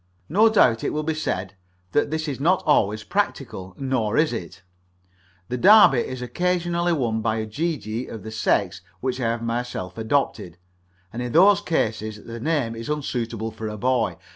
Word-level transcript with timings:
No 0.29 0.49
doubt 0.49 0.83
it 0.83 0.93
will 0.93 1.03
be 1.03 1.13
said 1.13 1.53
that 1.91 2.09
this 2.09 2.27
is 2.27 2.39
not 2.39 2.63
always 2.65 3.03
practical; 3.03 3.75
nor 3.77 4.17
is 4.17 4.33
it 4.33 4.63
the 5.47 5.59
Derby 5.59 5.99
is 5.99 6.23
occasionally 6.23 6.91
won 6.91 7.21
by 7.21 7.35
a 7.35 7.45
gee 7.45 7.77
gee 7.77 8.07
of 8.07 8.23
the 8.23 8.31
sex 8.31 8.81
which 8.99 9.19
I 9.21 9.25
have 9.29 9.43
myself 9.43 9.99
adopted, 9.99 10.57
and 11.13 11.21
in 11.21 11.33
those 11.33 11.61
cases 11.61 12.25
the 12.25 12.39
name 12.39 12.75
is 12.75 12.89
unsuitable 12.89 13.51
for 13.51 13.67
a 13.67 13.77
boy. 13.77 14.17